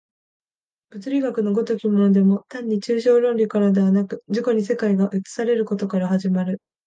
[0.89, 6.59] 物理学の如きものでも単に抽象論理からではなく、自己に世界が映されることから始まる。